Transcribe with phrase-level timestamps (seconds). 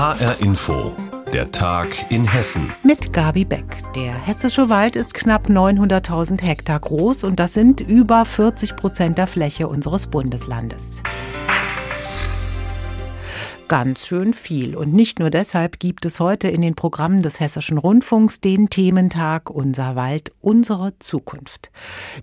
[0.00, 0.96] HR Info,
[1.30, 2.72] der Tag in Hessen.
[2.82, 3.66] Mit Gabi Beck.
[3.94, 9.26] Der hessische Wald ist knapp 900.000 Hektar groß und das sind über 40 Prozent der
[9.26, 11.02] Fläche unseres Bundeslandes
[13.70, 14.74] ganz schön viel.
[14.74, 19.48] Und nicht nur deshalb gibt es heute in den Programmen des Hessischen Rundfunks den Thementag
[19.48, 21.70] Unser Wald, unsere Zukunft.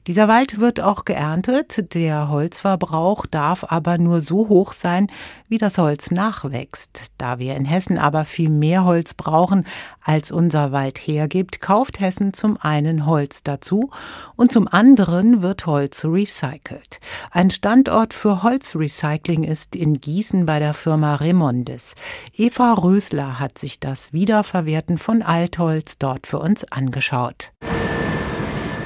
[0.07, 1.93] Dieser Wald wird auch geerntet.
[1.93, 5.07] Der Holzverbrauch darf aber nur so hoch sein,
[5.47, 7.13] wie das Holz nachwächst.
[7.17, 9.65] Da wir in Hessen aber viel mehr Holz brauchen,
[10.03, 13.89] als unser Wald hergibt, kauft Hessen zum einen Holz dazu
[14.35, 16.99] und zum anderen wird Holz recycelt.
[17.31, 21.93] Ein Standort für Holzrecycling ist in Gießen bei der Firma Rem Raymondes.
[22.35, 27.51] Eva Rösler hat sich das Wiederverwerten von Altholz dort für uns angeschaut.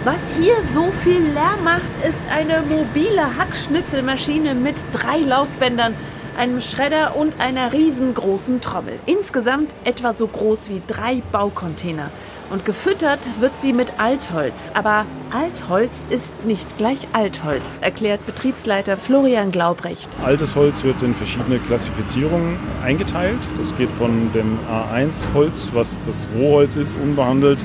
[0.03, 5.95] Was hier so viel Lärm macht, ist eine mobile Hackschnitzelmaschine mit drei Laufbändern,
[6.37, 8.99] einem Schredder und einer riesengroßen Trommel.
[9.05, 12.11] Insgesamt etwa so groß wie drei Baucontainer.
[12.51, 14.73] Und gefüttert wird sie mit Altholz.
[14.73, 20.19] Aber Altholz ist nicht gleich Altholz, erklärt Betriebsleiter Florian Glaubrecht.
[20.21, 23.39] Altes Holz wird in verschiedene Klassifizierungen eingeteilt.
[23.57, 27.63] Das geht von dem A1-Holz, was das Rohholz ist, unbehandelt,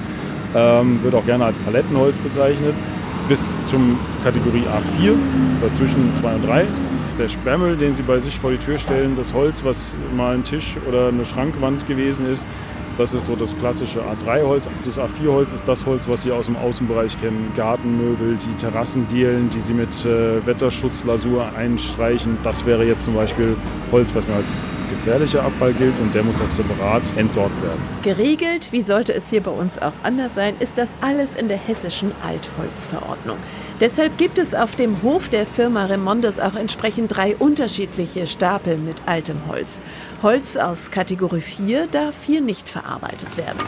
[0.54, 2.74] ähm, wird auch gerne als Palettenholz bezeichnet,
[3.28, 5.14] bis zum Kategorie A4,
[5.60, 6.66] dazwischen 2 und 3
[7.18, 10.44] der Sperrmüll, den Sie bei sich vor die Tür stellen, das Holz, was mal ein
[10.44, 12.46] Tisch oder eine Schrankwand gewesen ist,
[12.98, 14.68] das ist so das klassische A3-Holz.
[14.84, 17.52] Das A4-Holz ist das Holz, was Sie aus dem Außenbereich kennen.
[17.56, 22.38] Gartenmöbel, die Terrassendielen, die Sie mit äh, Wetterschutzlasur einstreichen.
[22.42, 23.56] Das wäre jetzt zum Beispiel
[23.92, 27.80] Holz, was als gefährlicher Abfall gilt und der muss auch separat entsorgt werden.
[28.02, 31.58] Geregelt, wie sollte es hier bei uns auch anders sein, ist das alles in der
[31.58, 33.38] hessischen Altholzverordnung.
[33.80, 39.02] Deshalb gibt es auf dem Hof der Firma Remondes auch entsprechend drei unterschiedliche Stapel mit
[39.06, 39.80] altem Holz.
[40.22, 43.58] Holz aus Kategorie 4 darf hier nicht verarbeitet werden.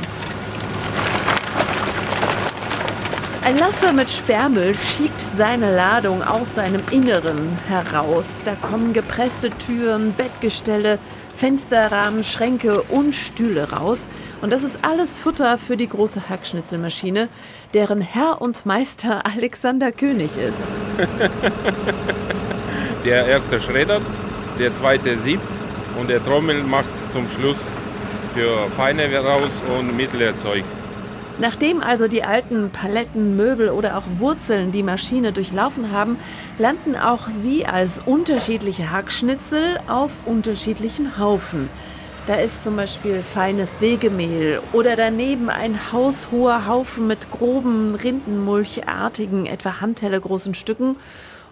[3.48, 8.42] Ein Laster mit Sperrmüll schiebt seine Ladung aus seinem Inneren heraus.
[8.44, 10.98] Da kommen gepresste Türen, Bettgestelle,
[11.34, 14.06] Fensterrahmen, Schränke und Stühle raus.
[14.42, 17.30] Und das ist alles Futter für die große Hackschnitzelmaschine,
[17.72, 20.66] deren Herr und Meister Alexander König ist.
[23.06, 24.02] der erste schreddert,
[24.58, 25.48] der zweite siebt
[25.98, 27.56] und der Trommel macht zum Schluss
[28.34, 30.64] für feine raus und mittlere Zeug.
[31.40, 36.18] Nachdem also die alten Paletten, Möbel oder auch Wurzeln die Maschine durchlaufen haben,
[36.58, 41.70] landen auch sie als unterschiedliche Hackschnitzel auf unterschiedlichen Haufen.
[42.26, 49.80] Da ist zum Beispiel feines Sägemehl oder daneben ein haushoher Haufen mit groben, rindenmulchartigen, etwa
[49.80, 50.96] handteller großen Stücken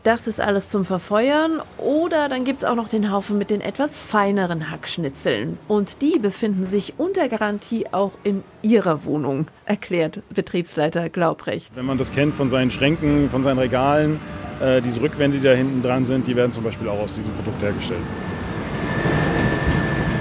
[0.06, 1.60] das ist alles zum Verfeuern.
[1.78, 5.58] Oder dann gibt es auch noch den Haufen mit den etwas feineren Hackschnitzeln.
[5.66, 11.74] Und die befinden sich unter Garantie auch in Ihrer Wohnung, erklärt Betriebsleiter Glaubrecht.
[11.74, 14.20] Wenn man das kennt von seinen Schränken, von seinen Regalen,
[14.60, 17.34] äh, diese Rückwände, die da hinten dran sind, die werden zum Beispiel auch aus diesem
[17.34, 18.00] Produkt hergestellt.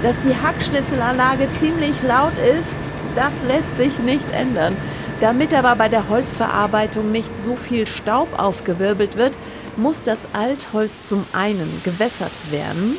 [0.02, 4.76] Dass die Hackschnitzelanlage ziemlich laut ist, das lässt sich nicht ändern.
[5.20, 9.38] Damit aber bei der Holzverarbeitung nicht so viel Staub aufgewirbelt wird,
[9.76, 12.96] muss das Altholz zum einen gewässert werden,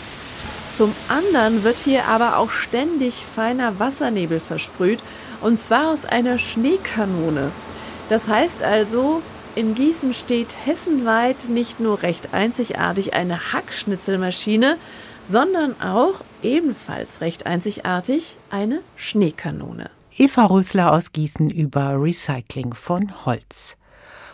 [0.77, 4.99] zum anderen wird hier aber auch ständig feiner Wassernebel versprüht,
[5.41, 7.51] und zwar aus einer Schneekanone.
[8.09, 9.23] Das heißt also,
[9.55, 14.77] in Gießen steht hessenweit nicht nur recht einzigartig eine Hackschnitzelmaschine,
[15.27, 19.89] sondern auch ebenfalls recht einzigartig eine Schneekanone.
[20.15, 23.76] Eva Rösler aus Gießen über Recycling von Holz.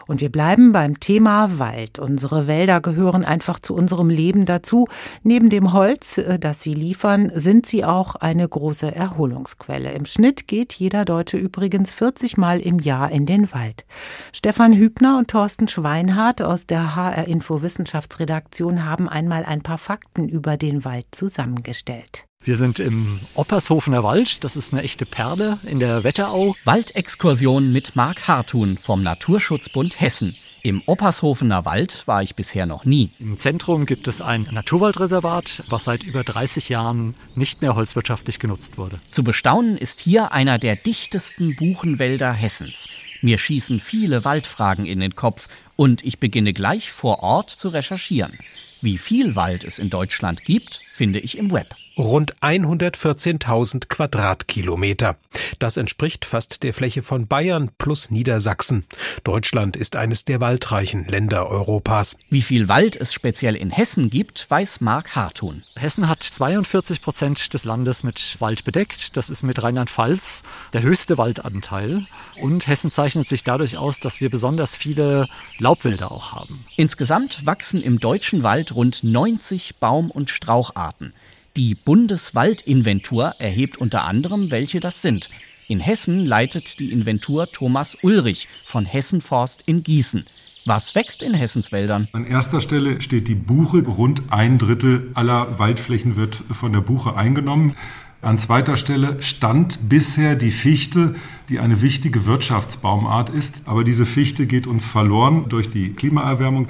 [0.08, 2.00] Und wir bleiben beim Thema Wald.
[2.00, 4.88] Unsere Wälder gehören einfach zu unserem Leben dazu.
[5.24, 9.92] Neben dem Holz, äh, das sie liefern, sind sie auch eine große Erholungsquelle.
[9.94, 13.86] Im Schnitt geht jeder Deutsche übrigens 40 Mal im Jahr in den Wald.
[14.32, 20.28] Stefan Hübner und Thorsten Schweinhardt aus der HR Info Wissenschaftsredaktion haben einmal ein paar Fakten
[20.28, 22.26] über den Wald zusammengestellt.
[22.46, 24.44] Wir sind im Oppershofener Wald.
[24.44, 26.58] Das ist eine echte Perle in der Wetterau.
[26.66, 30.36] Waldexkursion mit Marc Hartun vom Naturschutzbund Hessen.
[30.62, 33.12] Im Oppershofener Wald war ich bisher noch nie.
[33.20, 38.78] Im Zentrum gibt es ein Naturwaldreservat, was seit über 30 Jahren nicht mehr holzwirtschaftlich genutzt
[38.78, 39.00] wurde.
[39.10, 42.90] Zu bestaunen ist hier einer der dichtesten Buchenwälder Hessens.
[43.22, 45.48] Mir schießen viele Waldfragen in den Kopf
[45.78, 48.38] und ich beginne gleich vor Ort zu recherchieren.
[48.82, 51.74] Wie viel Wald es in Deutschland gibt, finde ich im Web.
[51.98, 55.18] Rund 114.000 Quadratkilometer.
[55.60, 58.86] Das entspricht fast der Fläche von Bayern plus Niedersachsen.
[59.24, 62.18] Deutschland ist eines der waldreichen Länder Europas.
[62.30, 65.64] Wie viel Wald es speziell in Hessen gibt, weiß Marc Hartun.
[65.76, 69.16] Hessen hat 42 Prozent des Landes mit Wald bedeckt.
[69.16, 70.44] Das ist mit Rheinland-Pfalz
[70.74, 72.06] der höchste Waldanteil.
[72.42, 75.28] Und Hessen zeichnet sich dadurch aus, dass wir besonders viele
[75.60, 76.66] Laubwälder auch haben.
[76.76, 81.14] Insgesamt wachsen im deutschen Wald rund 90 Baum- und Straucharten.
[81.56, 85.30] Die Bundeswaldinventur erhebt unter anderem, welche das sind.
[85.68, 90.26] In Hessen leitet die Inventur Thomas Ulrich von Hessen Forst in Gießen.
[90.66, 92.08] Was wächst in Hessens Wäldern?
[92.14, 93.84] An erster Stelle steht die Buche.
[93.84, 97.76] Rund ein Drittel aller Waldflächen wird von der Buche eingenommen.
[98.24, 101.14] An zweiter Stelle stand bisher die Fichte,
[101.50, 103.68] die eine wichtige Wirtschaftsbaumart ist.
[103.68, 106.68] Aber diese Fichte geht uns verloren durch die Klimaerwärmung.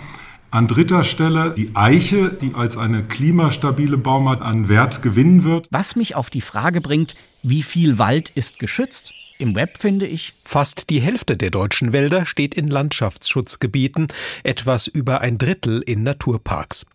[0.53, 5.67] An dritter Stelle die Eiche, die als eine klimastabile Baumart an Wert gewinnen wird.
[5.71, 9.15] Was mich auf die Frage bringt, wie viel Wald ist geschützt?
[9.39, 10.33] Im Web finde ich.
[10.45, 14.09] Fast die Hälfte der deutschen Wälder steht in Landschaftsschutzgebieten,
[14.43, 16.85] etwas über ein Drittel in Naturparks.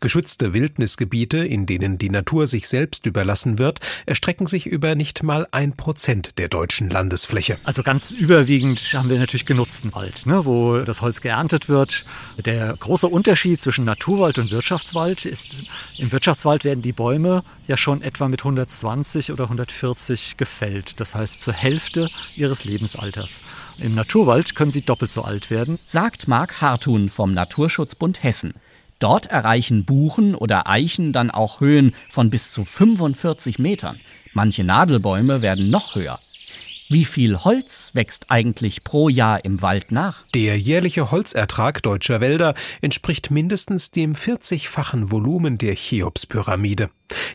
[0.00, 5.46] Geschützte Wildnisgebiete, in denen die Natur sich selbst überlassen wird, erstrecken sich über nicht mal
[5.50, 7.58] ein Prozent der deutschen Landesfläche.
[7.64, 12.04] Also ganz überwiegend haben wir natürlich genutzten Wald, ne, wo das Holz geerntet wird.
[12.38, 15.64] Der große Unterschied zwischen Naturwald und Wirtschaftswald ist,
[15.98, 21.00] im Wirtschaftswald werden die Bäume ja schon etwa mit 120 oder 140 gefällt.
[21.00, 23.42] Das heißt zur Hälfte ihres Lebensalters.
[23.78, 25.78] Im Naturwald können sie doppelt so alt werden.
[25.84, 28.54] Sagt Marc Hartun vom Naturschutzbund Hessen.
[28.98, 34.00] Dort erreichen Buchen oder Eichen dann auch Höhen von bis zu 45 Metern.
[34.32, 36.18] Manche Nadelbäume werden noch höher.
[36.90, 40.24] Wie viel Holz wächst eigentlich pro Jahr im Wald nach?
[40.34, 46.88] Der jährliche Holzertrag deutscher Wälder entspricht mindestens dem 40-fachen Volumen der Cheops-Pyramide.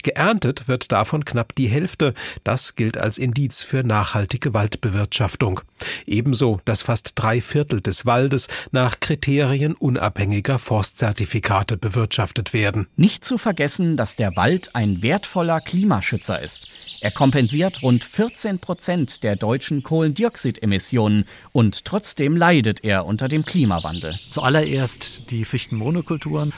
[0.03, 2.13] Geerntet wird davon knapp die Hälfte.
[2.43, 5.61] Das gilt als Indiz für nachhaltige Waldbewirtschaftung.
[6.05, 12.87] Ebenso, dass fast drei Viertel des Waldes nach Kriterien unabhängiger Forstzertifikate bewirtschaftet werden.
[12.95, 16.67] Nicht zu vergessen, dass der Wald ein wertvoller Klimaschützer ist.
[17.01, 24.19] Er kompensiert rund 14 Prozent der deutschen Kohlendioxidemissionen und trotzdem leidet er unter dem Klimawandel.
[24.29, 26.53] Zuallererst die Fichtenmonokulturen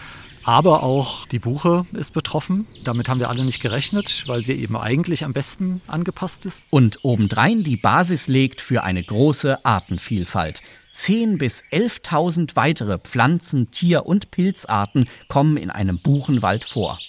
[0.45, 2.67] aber auch die Buche ist betroffen.
[2.83, 6.67] Damit haben wir alle nicht gerechnet, weil sie eben eigentlich am besten angepasst ist.
[6.69, 10.61] Und obendrein die Basis legt für eine große Artenvielfalt.
[10.93, 16.99] 10.000 bis 11.000 weitere Pflanzen-, Tier- und Pilzarten kommen in einem Buchenwald vor.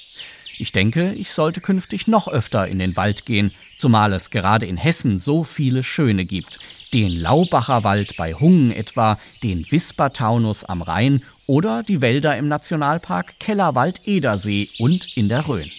[0.58, 4.78] Ich denke, ich sollte künftig noch öfter in den Wald gehen, zumal es gerade in
[4.78, 6.58] Hessen so viele schöne gibt.
[6.94, 13.38] Den Laubacher Wald bei Hungen etwa, den Wispertaunus am Rhein oder die Wälder im Nationalpark
[13.38, 15.70] Kellerwald-Edersee und in der Rhön.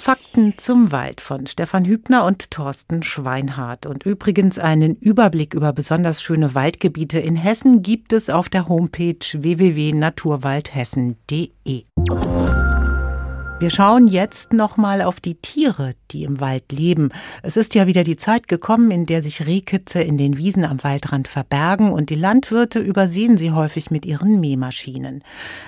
[0.00, 3.84] Fakten zum Wald von Stefan Hübner und Thorsten Schweinhardt.
[3.84, 9.18] Und übrigens einen Überblick über besonders schöne Waldgebiete in Hessen gibt es auf der Homepage
[9.34, 11.84] www.naturwaldhessen.de.
[13.58, 17.10] Wir schauen jetzt nochmal auf die Tiere, die im Wald leben.
[17.42, 20.82] Es ist ja wieder die Zeit gekommen, in der sich Rehkitze in den Wiesen am
[20.82, 25.22] Waldrand verbergen und die Landwirte übersehen sie häufig mit ihren Mähmaschinen.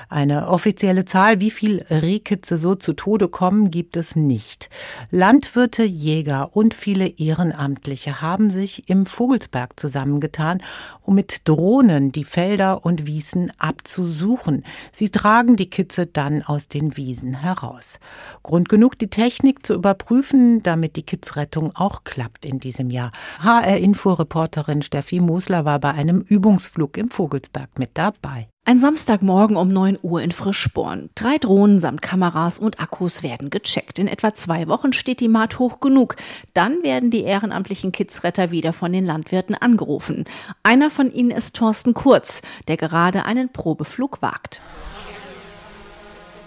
[0.09, 4.71] Eine offizielle Zahl, wie viel Rehkitze so zu Tode kommen, gibt es nicht.
[5.11, 10.63] Landwirte, Jäger und viele Ehrenamtliche haben sich im Vogelsberg zusammengetan,
[11.03, 14.65] um mit Drohnen die Felder und Wiesen abzusuchen.
[14.93, 17.99] Sie tragen die Kitze dann aus den Wiesen heraus aus.
[18.43, 23.13] Grund genug, die Technik zu überprüfen, damit die Kidsrettung auch klappt in diesem Jahr.
[23.41, 28.49] HR-Info-Reporterin Steffi Mosler war bei einem Übungsflug im Vogelsberg mit dabei.
[28.65, 31.11] Ein Samstagmorgen um 9 Uhr in Frischborn.
[31.17, 33.99] Drei Drohnen samt Kameras und Akkus werden gecheckt.
[33.99, 36.15] In etwa zwei Wochen steht die Maat hoch genug.
[36.55, 40.27] Dann werden die ehrenamtlichen Kidsretter wieder von den Landwirten angerufen.
[40.63, 44.61] Einer von ihnen ist Thorsten Kurz, der gerade einen Probeflug wagt.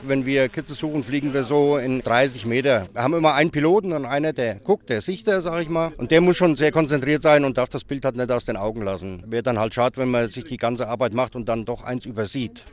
[0.08, 2.88] Wenn wir Kitze suchen, fliegen wir so in 30 Meter.
[2.94, 5.94] Wir haben immer einen Piloten und einer, der guckt, der Sichter, sag ich mal.
[5.98, 8.56] Und der muss schon sehr konzentriert sein und darf das Bild halt nicht aus den
[8.56, 9.24] Augen lassen.
[9.28, 12.06] Wäre dann halt schade, wenn man sich die ganze Arbeit macht und dann doch eins
[12.06, 12.64] übersieht.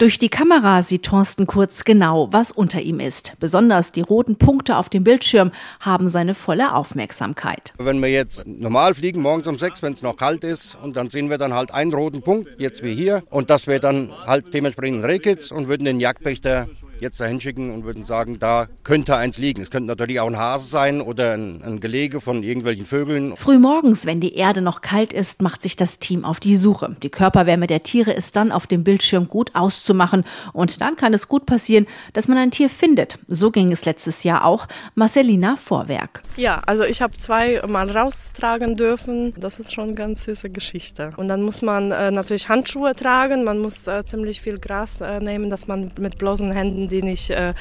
[0.00, 3.34] Durch die Kamera sieht Thorsten Kurz genau, was unter ihm ist.
[3.38, 7.74] Besonders die roten Punkte auf dem Bildschirm haben seine volle Aufmerksamkeit.
[7.76, 11.10] Wenn wir jetzt normal fliegen, morgens um sechs, wenn es noch kalt ist, und dann
[11.10, 14.54] sehen wir dann halt einen roten Punkt, jetzt wie hier, und das wäre dann halt
[14.54, 16.66] dementsprechend Rehkitz und würden den Jagdpächter
[17.00, 19.62] jetzt dahin schicken und würden sagen, da könnte eins liegen.
[19.62, 23.36] Es könnte natürlich auch ein Hase sein oder ein, ein Gelege von irgendwelchen Vögeln.
[23.36, 26.96] Frühmorgens, wenn die Erde noch kalt ist, macht sich das Team auf die Suche.
[27.02, 31.28] Die Körperwärme der Tiere ist dann auf dem Bildschirm gut auszumachen und dann kann es
[31.28, 33.18] gut passieren, dass man ein Tier findet.
[33.28, 34.66] So ging es letztes Jahr auch.
[34.94, 36.22] Marcelina Vorwerk.
[36.36, 39.32] Ja, also ich habe zwei mal raustragen dürfen.
[39.36, 41.12] Das ist schon eine ganz süße Geschichte.
[41.16, 45.20] Und dann muss man äh, natürlich Handschuhe tragen, man muss äh, ziemlich viel Gras äh,
[45.20, 47.54] nehmen, dass man mit bloßen Händen die nicht äh,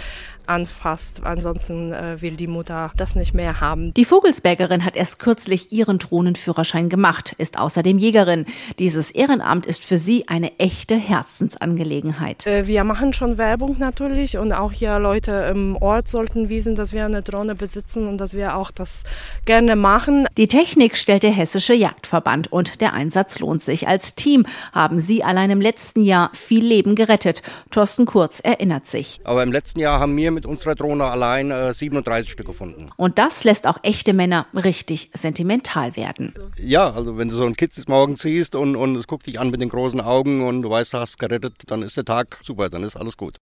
[0.49, 1.21] anfasst.
[1.23, 3.93] Ansonsten äh, will die Mutter das nicht mehr haben.
[3.93, 8.45] Die Vogelsbergerin hat erst kürzlich ihren Drohnenführerschein gemacht, ist außerdem Jägerin.
[8.79, 12.45] Dieses Ehrenamt ist für sie eine echte Herzensangelegenheit.
[12.47, 16.93] Äh, wir machen schon Werbung natürlich und auch hier Leute im Ort sollten wissen, dass
[16.93, 19.03] wir eine Drohne besitzen und dass wir auch das
[19.45, 20.25] gerne machen.
[20.37, 23.87] Die Technik stellt der Hessische Jagdverband und der Einsatz lohnt sich.
[23.87, 27.41] Als Team haben sie allein im letzten Jahr viel Leben gerettet.
[27.71, 29.19] Thorsten Kurz erinnert sich.
[29.23, 32.89] Aber im letzten Jahr haben wir mit unserer Drohne allein äh, 37 Stück gefunden.
[32.97, 36.33] Und das lässt auch echte Männer richtig sentimental werden.
[36.57, 39.49] Ja, also wenn du so ein Kitz morgen siehst und, und es guckt dich an
[39.49, 42.69] mit den großen Augen und du weißt, du hast gerettet, dann ist der Tag super,
[42.69, 43.37] dann ist alles gut.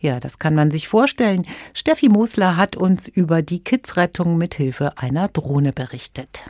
[0.00, 1.44] Ja, das kann man sich vorstellen.
[1.74, 6.44] Steffi Mosler hat uns über die Kidsrettung mit Hilfe einer Drohne berichtet.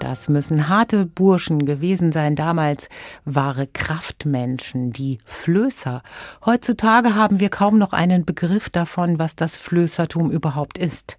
[0.00, 2.88] Das müssen harte Burschen gewesen sein damals,
[3.26, 6.02] wahre Kraftmenschen, die Flößer.
[6.46, 11.18] Heutzutage haben wir kaum noch einen Begriff davon, was das Flößertum überhaupt ist.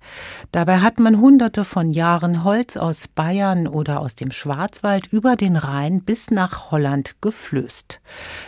[0.52, 5.58] Dabei hat man hunderte von Jahren Holz aus Bayern oder aus dem Schwarzwald über den
[5.58, 8.02] Rhein bis nach Holland geflößt.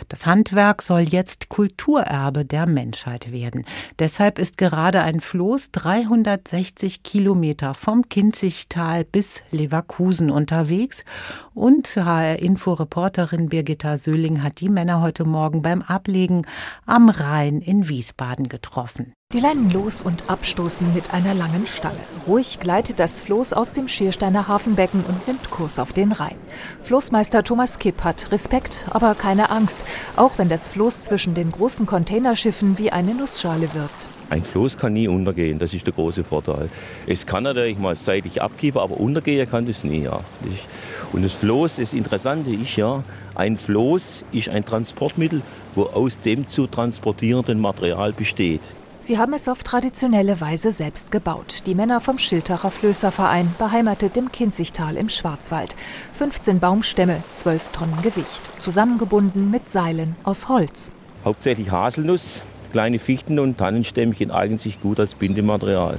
[0.08, 3.64] Das Handwerk soll jetzt Kulturerbe der Menschheit werden.
[4.00, 11.04] Deshalb ist gerade ein Floß 360 Kilometer vom Kinzigtal bis Leverkusen unterwegs.
[11.54, 16.46] Und HR-Info-Reporterin Birgitta Söhling hat die Männer heute Morgen beim Ablegen
[16.86, 19.12] am Rhein in Wiesbaden getroffen.
[19.34, 21.98] Die Leinen los und abstoßen mit einer langen Stange.
[22.24, 26.36] Ruhig gleitet das Floß aus dem Schiersteiner Hafenbecken und nimmt Kurs auf den Rhein.
[26.84, 29.80] Floßmeister Thomas Kipp hat Respekt, aber keine Angst,
[30.14, 34.08] auch wenn das Floß zwischen den großen Containerschiffen wie eine Nussschale wirkt.
[34.30, 36.70] Ein Floß kann nie untergehen, das ist der große Vorteil.
[37.08, 40.04] Es kann natürlich mal seitlich abkippen, aber untergehen kann das nie.
[40.04, 40.20] Ja.
[41.12, 43.02] Und das Floß, das Interessante ist ja,
[43.34, 45.42] ein Floß ist ein Transportmittel,
[45.74, 48.60] wo aus dem zu transportierenden Material besteht.
[49.04, 51.64] Sie haben es auf traditionelle Weise selbst gebaut.
[51.66, 55.76] Die Männer vom Schiltacher Flößerverein, beheimatet im Kinzigtal im Schwarzwald.
[56.14, 60.90] 15 Baumstämme, 12 Tonnen Gewicht, zusammengebunden mit Seilen aus Holz.
[61.22, 62.40] Hauptsächlich Haselnuss,
[62.72, 65.98] kleine Fichten und Tannenstämmchen eignen sich gut als Bindematerial.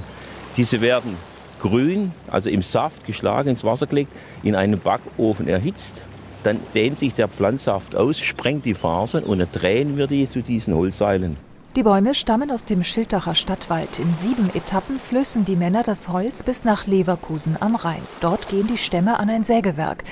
[0.56, 1.16] Diese werden
[1.60, 4.10] grün, also im Saft geschlagen, ins Wasser gelegt,
[4.42, 6.02] in einen Backofen erhitzt.
[6.42, 10.42] Dann dehnt sich der Pflanzsaft aus, sprengt die Fasern und dann drehen wir die zu
[10.42, 11.36] diesen Holzseilen.
[11.76, 13.98] Die Bäume stammen aus dem Schildacher Stadtwald.
[13.98, 18.00] In sieben Etappen flößen die Männer das Holz bis nach Leverkusen am Rhein.
[18.22, 20.02] Dort gehen die Stämme an ein Sägewerk.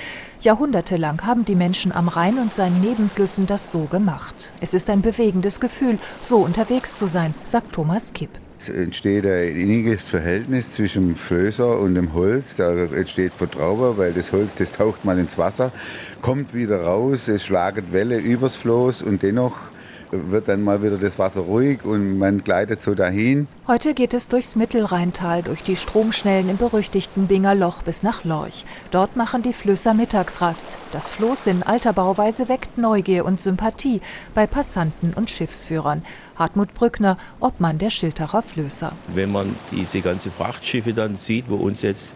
[0.41, 4.53] Jahrhundertelang haben die Menschen am Rhein und seinen Nebenflüssen das so gemacht.
[4.61, 8.29] Es ist ein bewegendes Gefühl, so unterwegs zu sein, sagt Thomas Kipp.
[8.59, 12.57] Es entsteht ein inniges Verhältnis zwischen dem Flößer und dem Holz.
[12.57, 15.71] Da entsteht Vertrauen, weil das Holz, das taucht mal ins Wasser,
[16.21, 19.57] kommt wieder raus, es schlagen Welle übers Floß und dennoch
[20.11, 23.47] wird dann mal wieder das Wasser ruhig und man gleitet so dahin.
[23.67, 28.65] Heute geht es durchs Mittelrheintal, durch die Stromschnellen im berüchtigten Binger Loch bis nach Lorch.
[28.91, 30.77] Dort machen die Flößer Mittagsrast.
[30.91, 34.01] Das Floß in alter Bauweise weckt Neugier und Sympathie
[34.33, 36.03] bei Passanten und Schiffsführern.
[36.35, 38.91] Hartmut Brückner, Obmann der Schiltacher Flößer.
[39.13, 42.15] Wenn man diese ganze Frachtschiffe dann sieht, wo uns jetzt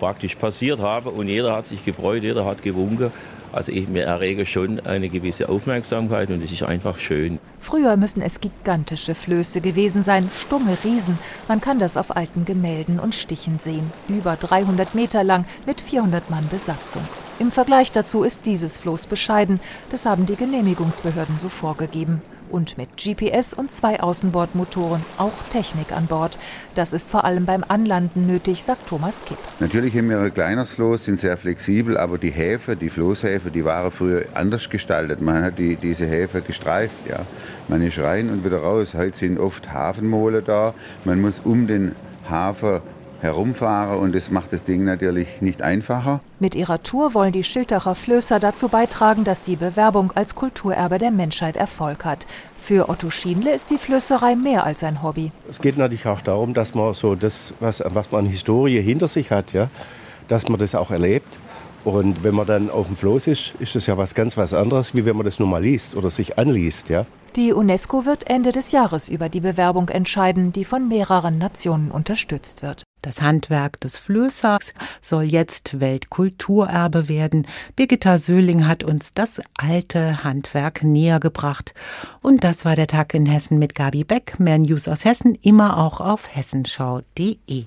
[0.00, 3.12] praktisch passiert haben und jeder hat sich gefreut, jeder hat gewunken,
[3.52, 7.38] also ich mir errege schon eine gewisse Aufmerksamkeit und es ist einfach schön.
[7.58, 11.18] Früher müssen es gigantische Flöße gewesen sein, stumme Riesen.
[11.48, 13.92] Man kann das auf alten Gemälden und Stichen sehen.
[14.08, 17.02] Über 300 Meter lang mit 400 Mann Besatzung.
[17.38, 19.60] Im Vergleich dazu ist dieses Floß bescheiden.
[19.88, 26.06] Das haben die Genehmigungsbehörden so vorgegeben und mit GPS und zwei Außenbordmotoren auch Technik an
[26.06, 26.38] Bord.
[26.74, 29.38] Das ist vor allem beim Anlanden nötig, sagt Thomas Kipp.
[29.60, 33.64] Natürlich haben wir ein kleines Floß, sind sehr flexibel, aber die Häfe, die Floßhäfe, die
[33.64, 35.20] waren früher anders gestaltet.
[35.20, 37.20] Man hat die, diese Häfe gestreift, ja.
[37.68, 38.94] Man ist rein und wieder raus.
[38.94, 40.74] Heute sind oft Hafenmole da.
[41.04, 41.94] Man muss um den
[42.28, 42.80] Hafen
[43.22, 46.20] herumfahre und das macht das Ding natürlich nicht einfacher.
[46.38, 51.10] Mit ihrer Tour wollen die Schildacher Flößer dazu beitragen, dass die Bewerbung als Kulturerbe der
[51.10, 52.26] Menschheit Erfolg hat.
[52.58, 55.32] Für Otto Schienle ist die Flößerei mehr als ein Hobby.
[55.48, 59.08] Es geht natürlich auch darum, dass man so das, was, was man an Historie hinter
[59.08, 59.68] sich hat, ja,
[60.28, 61.38] dass man das auch erlebt.
[61.84, 64.94] Und wenn man dann auf dem Floß ist, ist das ja was ganz was anderes,
[64.94, 66.90] wie wenn man das nur mal liest oder sich anliest.
[66.90, 67.06] Ja.
[67.36, 72.62] Die UNESCO wird Ende des Jahres über die Bewerbung entscheiden, die von mehreren Nationen unterstützt
[72.62, 72.82] wird.
[73.02, 77.46] Das Handwerk des Flößers soll jetzt Weltkulturerbe werden.
[77.76, 81.74] Birgitta Söhling hat uns das alte Handwerk näher gebracht.
[82.20, 84.38] Und das war der Tag in Hessen mit Gabi Beck.
[84.38, 87.66] Mehr News aus Hessen immer auch auf hessenschau.de.